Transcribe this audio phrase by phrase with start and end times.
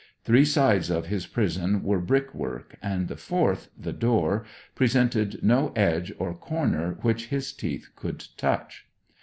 [0.23, 5.71] Three sides of his prison were brick work, and the fourth, the door, presented no
[5.75, 8.87] edge or corner which his teeth could touch.